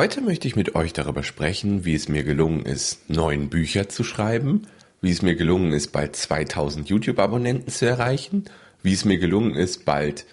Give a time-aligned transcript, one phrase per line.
[0.00, 4.02] Heute möchte ich mit euch darüber sprechen, wie es mir gelungen ist, neun Bücher zu
[4.02, 4.66] schreiben,
[5.02, 8.46] wie es mir gelungen ist, bald 2000 YouTube-Abonnenten zu erreichen,
[8.82, 10.24] wie es mir gelungen ist, bald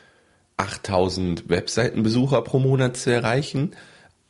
[0.55, 3.71] 8000 Webseitenbesucher pro Monat zu erreichen.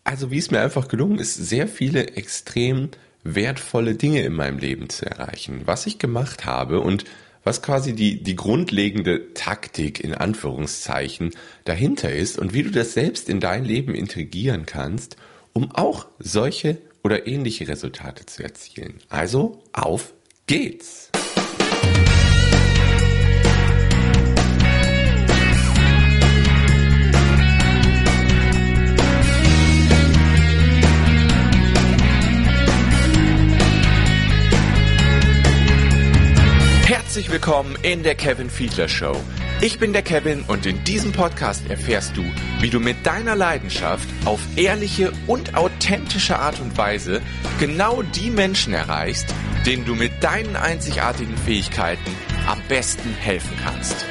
[0.03, 2.89] Also wie es mir einfach gelungen ist, sehr viele extrem
[3.23, 5.61] wertvolle Dinge in meinem Leben zu erreichen.
[5.65, 7.05] Was ich gemacht habe und
[7.47, 11.31] was quasi die, die grundlegende Taktik in Anführungszeichen
[11.63, 15.15] dahinter ist und wie du das selbst in dein Leben integrieren kannst,
[15.53, 18.95] um auch solche oder ähnliche Resultate zu erzielen.
[19.07, 20.13] Also auf
[20.45, 21.09] geht's!
[37.17, 39.15] Herzlich willkommen in der Kevin Fiedler Show.
[39.59, 42.23] Ich bin der Kevin und in diesem Podcast erfährst du,
[42.59, 47.23] wie du mit deiner Leidenschaft auf ehrliche und authentische Art und Weise
[47.59, 49.33] genau die Menschen erreichst,
[49.65, 52.15] denen du mit deinen einzigartigen Fähigkeiten
[52.45, 54.05] am besten helfen kannst.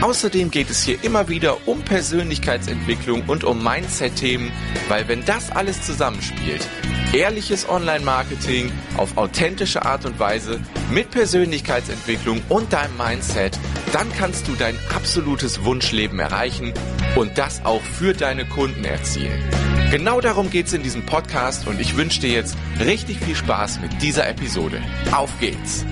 [0.00, 4.52] Außerdem geht es hier immer wieder um Persönlichkeitsentwicklung und um Mindset-Themen,
[4.88, 6.66] weil wenn das alles zusammenspielt,
[7.12, 13.58] Ehrliches Online-Marketing auf authentische Art und Weise mit Persönlichkeitsentwicklung und deinem Mindset,
[13.92, 16.74] dann kannst du dein absolutes Wunschleben erreichen
[17.16, 19.42] und das auch für deine Kunden erzielen.
[19.90, 23.80] Genau darum geht es in diesem Podcast und ich wünsche dir jetzt richtig viel Spaß
[23.80, 24.82] mit dieser Episode.
[25.10, 25.86] Auf geht's!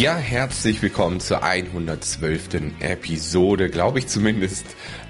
[0.00, 2.78] Ja, herzlich willkommen zur 112.
[2.80, 4.64] Episode, glaube ich zumindest.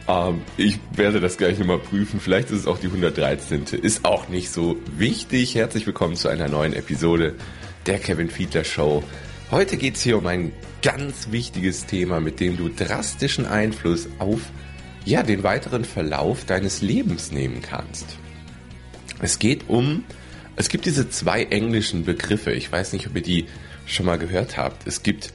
[0.08, 2.19] Ähm, ich werde das gleich nochmal prüfen.
[2.19, 3.66] Vielleicht ist es auch die 113.
[3.83, 5.55] Ist auch nicht so wichtig.
[5.55, 7.36] Herzlich willkommen zu einer neuen Episode
[7.86, 9.05] der Kevin Fiedler Show.
[9.52, 10.51] Heute geht es hier um ein
[10.83, 14.40] ganz wichtiges Thema, mit dem du drastischen Einfluss auf
[15.05, 18.18] ja, den weiteren Verlauf deines Lebens nehmen kannst.
[19.20, 20.02] Es geht um,
[20.57, 22.51] es gibt diese zwei englischen Begriffe.
[22.51, 23.46] Ich weiß nicht, ob ihr die
[23.95, 24.86] schon mal gehört habt.
[24.86, 25.33] Es gibt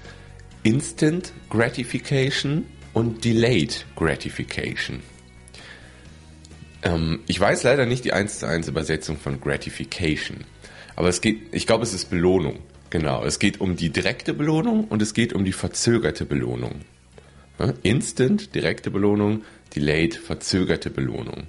[0.63, 5.01] Instant Gratification und Delayed Gratification.
[6.81, 10.45] Ähm, ich weiß leider nicht die 1 zu 1 Übersetzung von Gratification.
[10.95, 12.59] Aber es geht, ich glaube, es ist Belohnung.
[12.89, 13.25] Genau.
[13.25, 16.81] Es geht um die direkte Belohnung und es geht um die verzögerte Belohnung.
[17.83, 19.43] Instant, direkte Belohnung,
[19.75, 21.47] delayed, verzögerte Belohnung.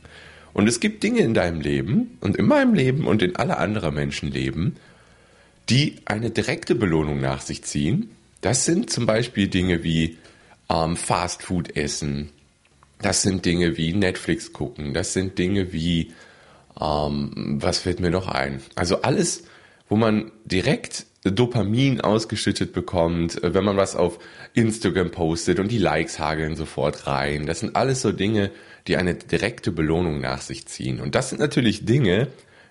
[0.53, 3.91] Und es gibt Dinge in deinem Leben und in meinem Leben und in aller anderer
[3.91, 4.77] Menschenleben,
[5.69, 8.11] die eine direkte Belohnung nach sich ziehen.
[8.41, 10.19] Das sind zum Beispiel Dinge wie
[10.71, 12.31] ähm, Fastfood essen.
[13.01, 14.95] Das sind Dinge wie Netflix gucken.
[14.95, 16.13] Das sind Dinge wie,
[16.81, 18.63] ähm, was fällt mir noch ein?
[18.75, 19.45] Also alles,
[19.89, 24.19] wo man direkt Dopamin ausgeschüttet bekommt, äh, wenn man was auf
[24.55, 27.47] Instagram postet und die Likes hageln sofort rein.
[27.47, 28.51] Das sind alles so Dinge,
[28.87, 31.01] die eine direkte Belohnung nach sich ziehen.
[31.01, 32.29] Und das sind natürlich Dinge,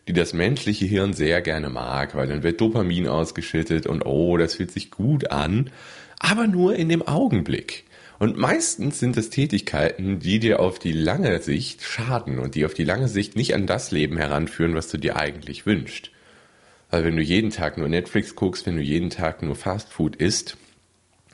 [0.07, 4.55] die das menschliche Hirn sehr gerne mag, weil dann wird Dopamin ausgeschüttet und oh, das
[4.55, 5.71] fühlt sich gut an,
[6.19, 7.85] aber nur in dem Augenblick.
[8.17, 12.73] Und meistens sind es Tätigkeiten, die dir auf die lange Sicht schaden und die auf
[12.73, 16.11] die lange Sicht nicht an das Leben heranführen, was du dir eigentlich wünschst.
[16.91, 20.55] Weil wenn du jeden Tag nur Netflix guckst, wenn du jeden Tag nur Fastfood isst,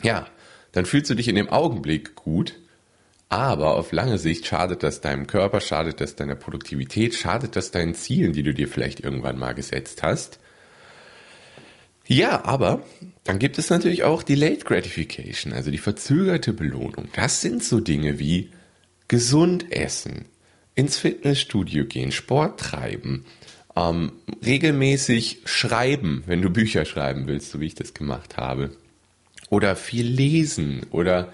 [0.01, 0.27] ja,
[0.71, 2.55] dann fühlst du dich in dem Augenblick gut,
[3.31, 7.95] aber auf lange Sicht schadet das deinem Körper, schadet das deiner Produktivität, schadet das deinen
[7.95, 10.39] Zielen, die du dir vielleicht irgendwann mal gesetzt hast.
[12.05, 12.83] Ja, aber
[13.23, 17.07] dann gibt es natürlich auch die Late Gratification, also die verzögerte Belohnung.
[17.15, 18.51] Das sind so Dinge wie
[19.07, 20.25] gesund essen,
[20.75, 23.23] ins Fitnessstudio gehen, Sport treiben,
[23.77, 24.11] ähm,
[24.45, 28.71] regelmäßig schreiben, wenn du Bücher schreiben willst, so wie ich das gemacht habe.
[29.49, 31.31] Oder viel lesen oder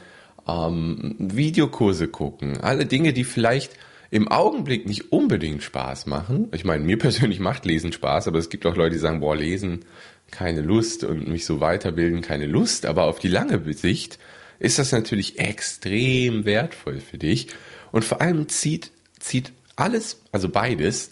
[0.47, 3.73] ähm, Videokurse gucken, alle Dinge, die vielleicht
[4.09, 6.47] im Augenblick nicht unbedingt Spaß machen.
[6.53, 9.35] Ich meine, mir persönlich macht Lesen Spaß, aber es gibt auch Leute, die sagen, boah,
[9.35, 9.85] Lesen
[10.31, 14.19] keine Lust und mich so weiterbilden keine Lust, aber auf die lange Sicht
[14.59, 17.47] ist das natürlich extrem wertvoll für dich
[17.91, 21.11] und vor allem zieht, zieht alles, also beides,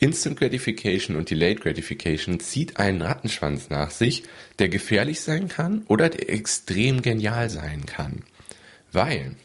[0.00, 4.22] Instant Gratification und Delayed Gratification zieht einen Rattenschwanz nach sich,
[4.58, 8.22] der gefährlich sein kann oder der extrem genial sein kann.
[8.92, 9.36] Weil,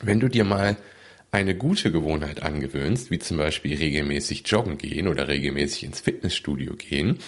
[0.00, 0.76] wenn du dir mal
[1.30, 7.18] eine gute Gewohnheit angewöhnst, wie zum Beispiel regelmäßig joggen gehen oder regelmäßig ins Fitnessstudio gehen,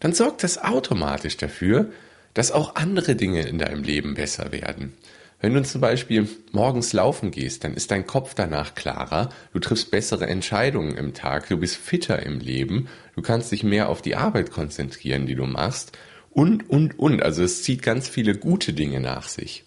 [0.00, 1.90] dann sorgt das automatisch dafür,
[2.34, 4.92] dass auch andere Dinge in deinem Leben besser werden.
[5.40, 9.90] Wenn du zum Beispiel morgens laufen gehst, dann ist dein Kopf danach klarer, du triffst
[9.90, 14.16] bessere Entscheidungen im Tag, du bist fitter im Leben, du kannst dich mehr auf die
[14.16, 15.96] Arbeit konzentrieren, die du machst
[16.30, 17.22] und, und, und.
[17.22, 19.64] Also es zieht ganz viele gute Dinge nach sich.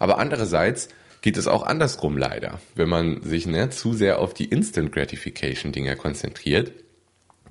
[0.00, 0.88] Aber andererseits
[1.22, 2.60] geht es auch andersrum leider.
[2.74, 6.72] Wenn man sich ne, zu sehr auf die Instant Gratification Dinge konzentriert,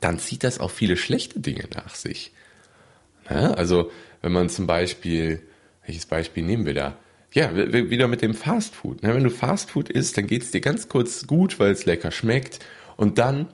[0.02, 2.34] dann zieht das auch viele schlechte Dinge nach sich.
[3.30, 3.92] Ja, also
[4.22, 5.42] wenn man zum Beispiel,
[5.86, 6.98] welches Beispiel nehmen wir da?
[7.32, 9.04] Ja, wieder mit dem Fastfood.
[9.04, 9.14] Ne?
[9.14, 12.60] Wenn du Fastfood isst, dann geht es dir ganz kurz gut, weil es lecker schmeckt.
[12.98, 13.50] Und dann,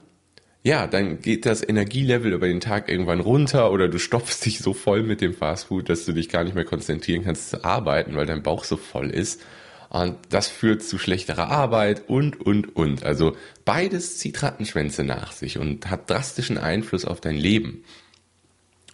[0.66, 4.74] ja, dann geht das Energielevel über den Tag irgendwann runter oder du stopfst dich so
[4.74, 8.26] voll mit dem Fastfood, dass du dich gar nicht mehr konzentrieren kannst zu arbeiten, weil
[8.26, 9.42] dein Bauch so voll ist.
[9.90, 13.04] Und das führt zu schlechterer Arbeit und, und, und.
[13.04, 17.84] Also beides zieht Rattenschwänze nach sich und hat drastischen Einfluss auf dein Leben.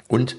[0.08, 0.36] Und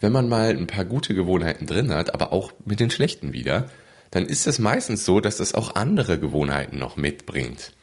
[0.00, 3.68] wenn man mal ein paar gute Gewohnheiten drin hat, aber auch mit den schlechten wieder,
[4.10, 7.74] dann ist es meistens so, dass das auch andere Gewohnheiten noch mitbringt.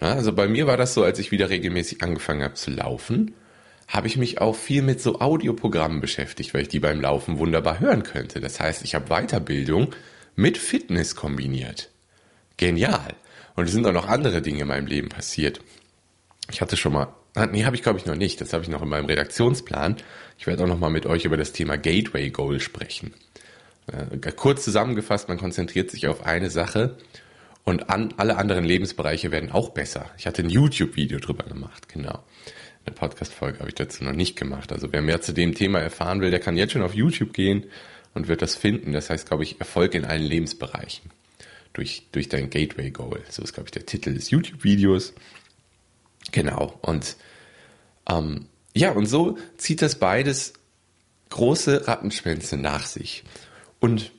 [0.00, 3.34] Also bei mir war das so, als ich wieder regelmäßig angefangen habe zu laufen,
[3.88, 7.80] habe ich mich auch viel mit so Audioprogrammen beschäftigt, weil ich die beim Laufen wunderbar
[7.80, 8.40] hören könnte.
[8.40, 9.94] Das heißt, ich habe Weiterbildung
[10.36, 11.90] mit Fitness kombiniert.
[12.56, 13.14] Genial.
[13.56, 15.60] Und es sind auch noch andere Dinge in meinem Leben passiert.
[16.50, 18.40] Ich hatte schon mal Ah, nee, habe ich glaube ich noch nicht.
[18.40, 19.96] Das habe ich noch in meinem Redaktionsplan.
[20.38, 23.12] Ich werde auch noch mal mit euch über das Thema Gateway Goal sprechen.
[23.88, 26.96] Äh, kurz zusammengefasst, man konzentriert sich auf eine Sache
[27.64, 30.10] und an, alle anderen Lebensbereiche werden auch besser.
[30.18, 32.22] Ich hatte ein YouTube-Video drüber gemacht, genau.
[32.86, 34.70] Eine Podcast-Folge habe ich dazu noch nicht gemacht.
[34.70, 37.64] Also wer mehr zu dem Thema erfahren will, der kann jetzt schon auf YouTube gehen
[38.12, 38.92] und wird das finden.
[38.92, 41.10] Das heißt, glaube ich, Erfolg in allen Lebensbereichen.
[41.72, 43.20] Durch, durch dein Gateway Goal.
[43.30, 45.14] So ist, glaube ich, der Titel des YouTube-Videos.
[46.30, 46.78] Genau.
[46.82, 47.16] Und
[48.08, 50.52] ähm, ja, und so zieht das beides
[51.30, 53.24] große Rattenschwänze nach sich.
[53.80, 54.12] Und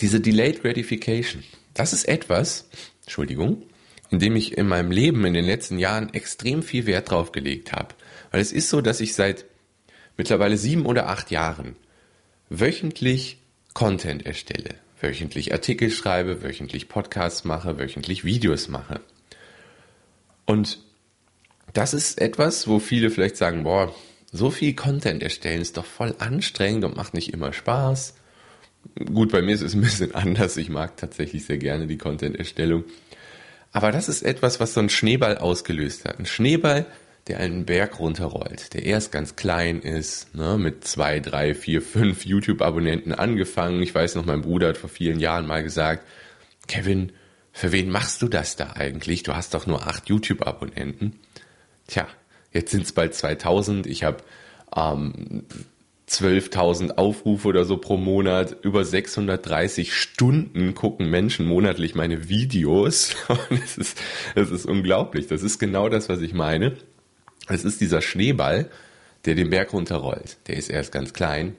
[0.00, 1.42] diese Delayed Gratification,
[1.74, 2.68] das ist etwas,
[3.02, 3.62] Entschuldigung,
[4.10, 7.72] in dem ich in meinem Leben in den letzten Jahren extrem viel Wert drauf gelegt
[7.72, 7.94] habe.
[8.30, 9.44] Weil es ist so, dass ich seit
[10.16, 11.76] mittlerweile sieben oder acht Jahren
[12.48, 13.38] wöchentlich
[13.72, 19.00] Content erstelle, wöchentlich Artikel schreibe, wöchentlich Podcasts mache, wöchentlich Videos mache.
[20.46, 20.78] Und
[21.72, 23.92] das ist etwas, wo viele vielleicht sagen, boah,
[24.30, 28.14] so viel Content erstellen ist doch voll anstrengend und macht nicht immer Spaß.
[29.12, 30.56] Gut, bei mir ist es ein bisschen anders.
[30.56, 32.84] Ich mag tatsächlich sehr gerne die Content-Erstellung.
[33.72, 36.18] Aber das ist etwas, was so ein Schneeball ausgelöst hat.
[36.18, 36.86] Ein Schneeball,
[37.26, 42.24] der einen Berg runterrollt, der erst ganz klein ist, ne, mit zwei, drei, vier, fünf
[42.24, 43.82] YouTube-Abonnenten angefangen.
[43.82, 46.06] Ich weiß noch, mein Bruder hat vor vielen Jahren mal gesagt,
[46.68, 47.12] Kevin,
[47.52, 49.22] für wen machst du das da eigentlich?
[49.22, 51.18] Du hast doch nur acht YouTube-Abonnenten.
[51.86, 52.06] Tja,
[52.52, 53.86] jetzt sind es bald 2000.
[53.86, 54.18] Ich habe
[54.76, 55.44] ähm,
[56.08, 58.56] 12.000 Aufrufe oder so pro Monat.
[58.62, 63.16] Über 630 Stunden gucken Menschen monatlich meine Videos.
[63.28, 64.00] Und es ist,
[64.34, 65.26] es ist unglaublich.
[65.26, 66.76] Das ist genau das, was ich meine.
[67.48, 68.70] Es ist dieser Schneeball,
[69.24, 70.36] der den Berg runterrollt.
[70.46, 71.56] Der ist erst ganz klein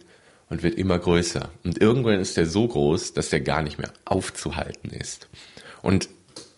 [0.50, 1.50] und wird immer größer.
[1.64, 5.28] Und irgendwann ist der so groß, dass der gar nicht mehr aufzuhalten ist.
[5.82, 6.10] Und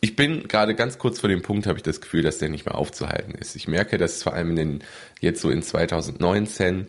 [0.01, 2.65] ich bin gerade ganz kurz vor dem Punkt, habe ich das Gefühl, dass der nicht
[2.65, 3.55] mehr aufzuhalten ist.
[3.55, 4.83] Ich merke, dass vor allem in den,
[5.21, 6.87] jetzt so in 2019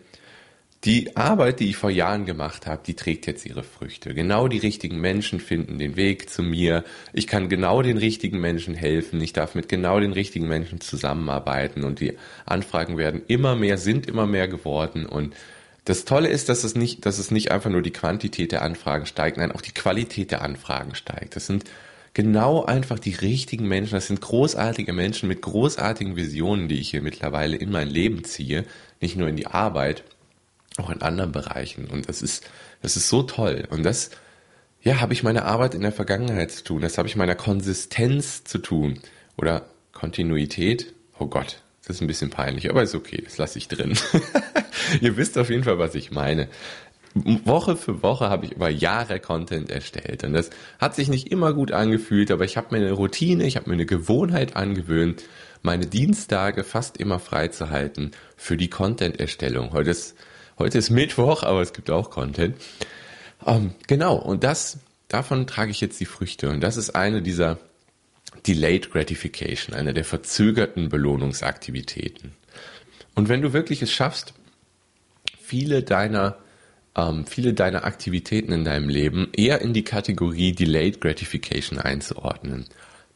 [0.85, 4.15] die Arbeit, die ich vor Jahren gemacht habe, die trägt jetzt ihre Früchte.
[4.15, 6.85] Genau die richtigen Menschen finden den Weg zu mir.
[7.13, 9.21] Ich kann genau den richtigen Menschen helfen.
[9.21, 14.07] Ich darf mit genau den richtigen Menschen zusammenarbeiten und die Anfragen werden immer mehr, sind
[14.07, 15.35] immer mehr geworden und
[15.85, 19.07] das Tolle ist, dass es nicht, dass es nicht einfach nur die Quantität der Anfragen
[19.07, 21.35] steigt, nein, auch die Qualität der Anfragen steigt.
[21.35, 21.65] Das sind
[22.13, 23.95] genau einfach die richtigen Menschen.
[23.95, 28.67] Das sind großartige Menschen mit großartigen Visionen, die ich hier mittlerweile in mein Leben ziehe.
[29.01, 30.05] Nicht nur in die Arbeit,
[30.79, 31.87] auch in anderen Bereichen.
[31.87, 32.49] Und das ist,
[32.83, 33.67] das ist so toll.
[33.71, 34.11] Und das,
[34.83, 36.81] ja, habe ich meine Arbeit in der Vergangenheit zu tun.
[36.81, 39.01] Das habe ich meiner Konsistenz zu tun.
[39.37, 40.95] Oder Kontinuität.
[41.19, 43.99] Oh Gott, das ist ein bisschen peinlich, aber ist okay, das lasse ich drin.
[45.01, 46.49] Ihr wisst auf jeden Fall, was ich meine.
[47.15, 50.25] Woche für Woche habe ich über Jahre Content erstellt.
[50.25, 53.57] Und das hat sich nicht immer gut angefühlt, aber ich habe mir eine Routine, ich
[53.57, 55.25] habe mir eine Gewohnheit angewöhnt,
[55.63, 59.73] meine Dienstage fast immer frei zu halten für die Content-Erstellung.
[59.73, 60.15] Heute ist,
[60.59, 62.57] heute ist Mittwoch, aber es gibt auch Content.
[63.47, 66.51] Ähm, genau, und das, davon trage ich jetzt die Früchte.
[66.51, 67.59] Und das ist eine dieser
[68.47, 72.33] Delayed Gratification, eine der verzögerten Belohnungsaktivitäten.
[73.15, 74.35] Und wenn du wirklich es schaffst,
[75.41, 76.39] viele deiner
[76.99, 82.67] ähm, viele deiner Aktivitäten in deinem Leben eher in die Kategorie Delayed Gratification einzuordnen,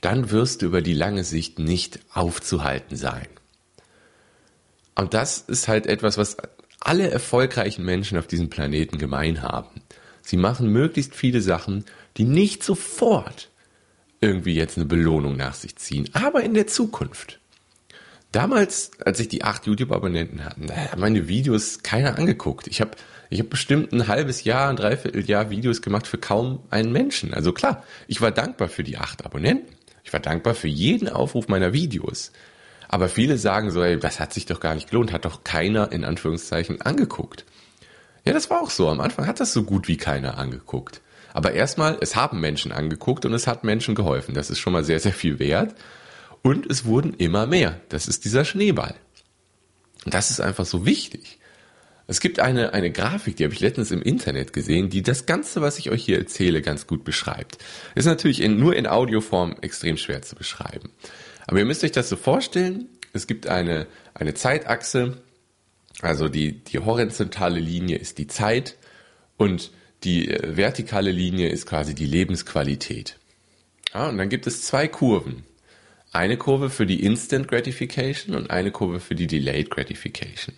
[0.01, 3.27] dann wirst du über die lange Sicht nicht aufzuhalten sein.
[4.95, 6.37] Und das ist halt etwas, was
[6.87, 9.83] alle erfolgreichen Menschen auf diesem Planeten gemein haben.
[10.23, 11.85] Sie machen möglichst viele Sachen
[12.17, 13.49] die nicht sofort
[14.21, 17.41] irgendwie jetzt eine Belohnung nach sich ziehen, aber in der Zukunft.
[18.31, 22.67] Damals, als ich die acht YouTube-Abonnenten haben meine Videos keiner angeguckt.
[22.67, 22.93] Ich habe
[23.29, 27.35] ich hab bestimmt ein halbes Jahr, ein Dreivierteljahr Videos gemacht für kaum einen Menschen.
[27.35, 29.75] Also klar, ich war dankbar für die acht Abonnenten.
[30.05, 32.33] Ich war dankbar für jeden Aufruf meiner Videos.
[32.93, 35.93] Aber viele sagen so, ey, das hat sich doch gar nicht gelohnt, hat doch keiner
[35.93, 37.47] in Anführungszeichen angeguckt.
[38.27, 38.91] Ja, das war auch so.
[38.91, 41.01] Am Anfang hat das so gut wie keiner angeguckt.
[41.33, 44.35] Aber erstmal, es haben Menschen angeguckt und es hat Menschen geholfen.
[44.35, 45.75] Das ist schon mal sehr, sehr viel wert.
[46.43, 47.81] Und es wurden immer mehr.
[47.89, 48.95] Das ist dieser Schneeball.
[50.05, 51.39] Und das ist einfach so wichtig.
[52.09, 55.63] Es gibt eine, eine Grafik, die habe ich letztens im Internet gesehen, die das Ganze,
[55.63, 57.57] was ich euch hier erzähle, ganz gut beschreibt.
[57.95, 60.91] Ist natürlich in, nur in Audioform extrem schwer zu beschreiben.
[61.47, 65.23] Aber ihr müsst euch das so vorstellen, es gibt eine, eine Zeitachse,
[66.01, 68.77] also die, die horizontale Linie ist die Zeit
[69.37, 69.71] und
[70.05, 73.19] die äh, vertikale Linie ist quasi die Lebensqualität.
[73.95, 75.45] Ja, und dann gibt es zwei Kurven.
[76.13, 80.55] Eine Kurve für die Instant Gratification und eine Kurve für die Delayed Gratification.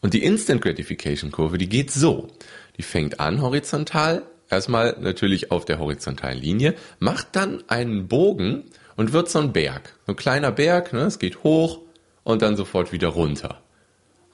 [0.00, 2.28] Und die Instant Gratification Kurve, die geht so.
[2.76, 8.64] Die fängt an horizontal, erstmal natürlich auf der horizontalen Linie, macht dann einen Bogen
[8.96, 9.94] und wird so ein Berg.
[10.06, 11.80] So ein kleiner Berg, ne, es geht hoch
[12.24, 13.62] und dann sofort wieder runter.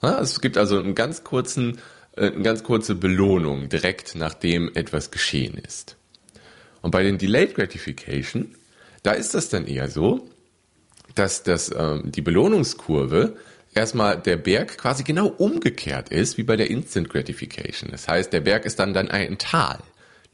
[0.01, 1.79] Ja, es gibt also einen ganz kurzen,
[2.15, 5.97] äh, eine ganz kurze Belohnung direkt nachdem etwas geschehen ist.
[6.81, 8.55] Und bei den Delayed Gratification,
[9.03, 10.27] da ist das dann eher so,
[11.15, 13.37] dass das, ähm, die Belohnungskurve
[13.73, 17.89] erstmal der Berg quasi genau umgekehrt ist wie bei der Instant Gratification.
[17.91, 19.79] Das heißt, der Berg ist dann dann ein Tal.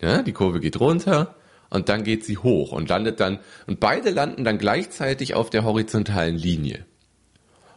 [0.02, 1.36] Ja, die Kurve geht runter
[1.70, 5.64] und dann geht sie hoch und landet dann, und beide landen dann gleichzeitig auf der
[5.64, 6.86] horizontalen Linie.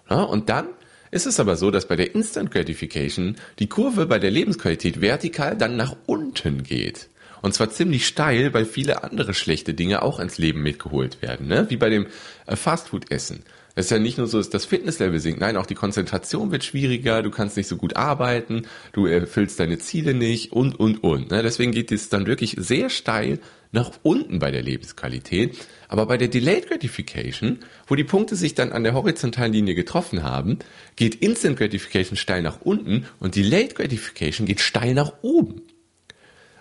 [0.09, 0.69] Ja, und dann
[1.11, 5.57] ist es aber so, dass bei der Instant Gratification die Kurve bei der Lebensqualität vertikal
[5.57, 7.09] dann nach unten geht.
[7.43, 11.67] Und zwar ziemlich steil, weil viele andere schlechte Dinge auch ins Leben mitgeholt werden, ne?
[11.69, 12.07] wie bei dem
[12.47, 13.43] äh, Fastfood-Essen.
[13.75, 16.63] Es ist ja nicht nur so, dass das Fitnesslevel sinkt, nein, auch die Konzentration wird
[16.63, 21.31] schwieriger, du kannst nicht so gut arbeiten, du erfüllst deine Ziele nicht und, und, und.
[21.31, 21.43] Ne?
[21.43, 23.39] Deswegen geht es dann wirklich sehr steil
[23.73, 25.57] nach unten bei der Lebensqualität.
[25.89, 30.23] Aber bei der Delayed Gratification, wo die Punkte sich dann an der horizontalen Linie getroffen
[30.23, 30.59] haben,
[30.95, 35.63] geht Instant Gratification steil nach unten und Delayed Gratification geht steil nach oben.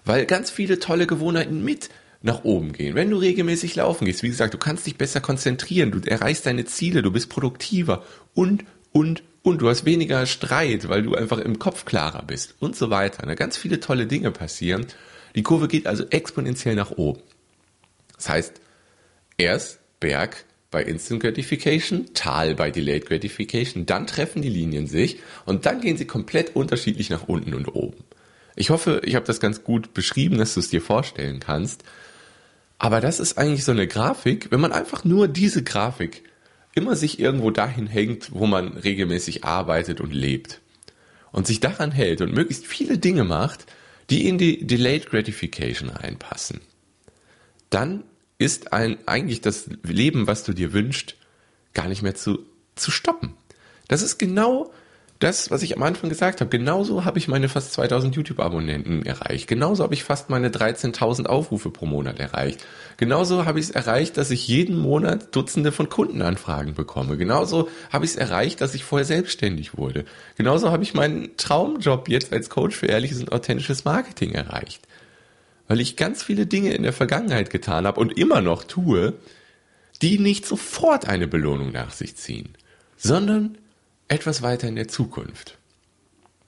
[0.04, 1.90] Weil ganz viele tolle Gewohnheiten mit
[2.24, 2.96] nach oben gehen.
[2.96, 6.66] Wenn du regelmäßig laufen gehst, wie gesagt, du kannst dich besser konzentrieren, du erreichst deine
[6.66, 8.04] Ziele, du bist produktiver
[8.34, 12.76] und, und, und du hast weniger Streit, weil du einfach im Kopf klarer bist und
[12.76, 13.26] so weiter.
[13.26, 13.36] Ne?
[13.36, 14.86] Ganz viele tolle Dinge passieren.
[15.36, 17.22] Die Kurve geht also exponentiell nach oben.
[18.16, 18.62] Das heißt,
[19.38, 25.66] erst Berg bei Instant Gratification, Tal bei Delayed Gratification, dann treffen die Linien sich und
[25.66, 28.04] dann gehen sie komplett unterschiedlich nach unten und oben.
[28.56, 31.84] Ich hoffe, ich habe das ganz gut beschrieben, dass du es dir vorstellen kannst.
[32.80, 36.24] Aber das ist eigentlich so eine Grafik, wenn man einfach nur diese Grafik
[36.74, 40.62] immer sich irgendwo dahin hängt, wo man regelmäßig arbeitet und lebt
[41.32, 43.66] und sich daran hält und möglichst viele Dinge macht,
[44.12, 46.60] die in die Delayed Gratification reinpassen,
[47.70, 48.04] dann
[48.38, 51.16] ist ein, eigentlich das Leben, was du dir wünschst,
[51.74, 53.34] gar nicht mehr zu, zu stoppen.
[53.88, 54.74] Das ist genau
[55.24, 59.48] das, was ich am Anfang gesagt habe, genauso habe ich meine fast 2000 YouTube-Abonnenten erreicht.
[59.48, 62.66] Genauso habe ich fast meine 13.000 Aufrufe pro Monat erreicht.
[62.98, 67.18] Genauso habe ich es erreicht, dass ich jeden Monat Dutzende von Kundenanfragen bekomme.
[67.18, 70.06] Genauso habe ich es erreicht, dass ich vorher selbstständig wurde.
[70.36, 74.88] Genauso habe ich meinen Traumjob jetzt als Coach für ehrliches und authentisches Marketing erreicht.
[75.68, 79.14] Weil ich ganz viele Dinge in der Vergangenheit getan habe und immer noch tue,
[80.02, 82.50] die nicht sofort eine Belohnung nach sich ziehen,
[82.98, 83.58] sondern
[84.12, 85.58] etwas weiter in der Zukunft.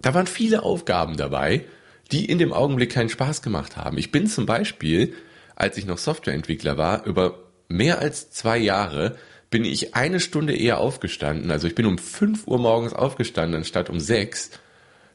[0.02, 1.66] Da waren viele Aufgaben dabei,
[2.12, 3.98] die in dem Augenblick keinen Spaß gemacht haben.
[3.98, 5.14] Ich bin zum Beispiel,
[5.56, 7.40] als ich noch Softwareentwickler war, über
[7.70, 9.16] mehr als zwei Jahre
[9.50, 11.52] bin ich eine Stunde eher aufgestanden.
[11.52, 14.52] Also ich bin um fünf Uhr morgens aufgestanden anstatt um sechs,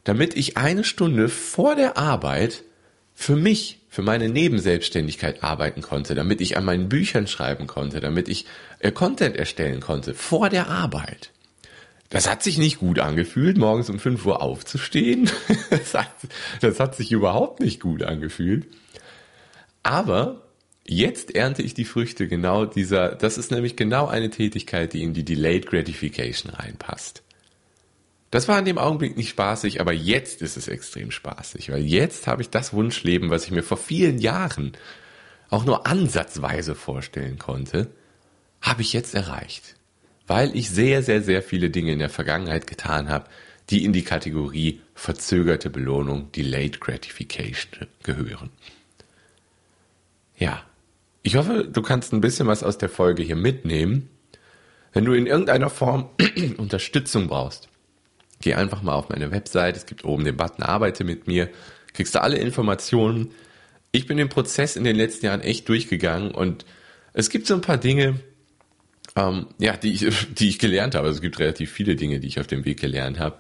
[0.04, 2.62] damit ich eine Stunde vor der Arbeit
[3.14, 8.28] für mich, für meine Nebenselbstständigkeit arbeiten konnte, damit ich an meinen Büchern schreiben konnte, damit
[8.28, 8.46] ich
[8.78, 11.32] äh, Content erstellen konnte, vor der Arbeit.
[12.10, 15.30] Das hat sich nicht gut angefühlt, morgens um 5 Uhr aufzustehen.
[15.70, 16.10] Das hat,
[16.62, 18.66] das hat sich überhaupt nicht gut angefühlt.
[19.82, 20.48] Aber
[20.86, 25.12] jetzt ernte ich die Früchte genau dieser, das ist nämlich genau eine Tätigkeit, die in
[25.12, 27.22] die Delayed Gratification reinpasst.
[28.30, 32.26] Das war in dem Augenblick nicht spaßig, aber jetzt ist es extrem spaßig, weil jetzt
[32.26, 34.72] habe ich das Wunschleben, was ich mir vor vielen Jahren
[35.50, 37.90] auch nur ansatzweise vorstellen konnte,
[38.60, 39.77] habe ich jetzt erreicht
[40.28, 43.28] weil ich sehr, sehr, sehr viele Dinge in der Vergangenheit getan habe,
[43.70, 48.50] die in die Kategorie verzögerte Belohnung, Delayed Gratification gehören.
[50.36, 50.62] Ja,
[51.22, 54.08] ich hoffe, du kannst ein bisschen was aus der Folge hier mitnehmen.
[54.92, 56.10] Wenn du in irgendeiner Form
[56.58, 57.68] Unterstützung brauchst,
[58.40, 59.76] geh einfach mal auf meine Website.
[59.76, 61.48] Es gibt oben den Button Arbeite mit mir.
[61.92, 63.32] Kriegst du alle Informationen.
[63.92, 66.64] Ich bin den Prozess in den letzten Jahren echt durchgegangen und
[67.14, 68.20] es gibt so ein paar Dinge,
[69.16, 71.06] ähm, ja, die ich, die ich gelernt habe.
[71.06, 73.38] Also es gibt relativ viele Dinge, die ich auf dem Weg gelernt habe.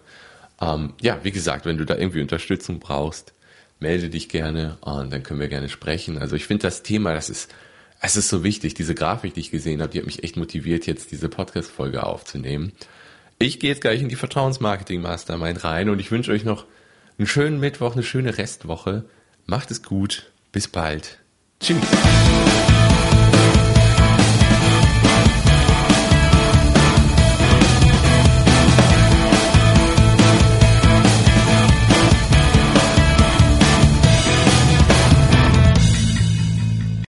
[0.60, 3.32] Ähm, ja, wie gesagt, wenn du da irgendwie Unterstützung brauchst,
[3.80, 6.18] melde dich gerne und dann können wir gerne sprechen.
[6.18, 7.54] Also ich finde das Thema, das ist,
[8.00, 8.74] es ist so wichtig.
[8.74, 12.72] Diese Grafik, die ich gesehen habe, die hat mich echt motiviert, jetzt diese Podcast-Folge aufzunehmen.
[13.38, 16.66] Ich gehe jetzt gleich in die Vertrauensmarketing Mastermind rein und ich wünsche euch noch
[17.18, 19.04] einen schönen Mittwoch, eine schöne Restwoche.
[19.46, 20.30] Macht es gut.
[20.50, 21.20] Bis bald.
[21.60, 21.76] Tschüss.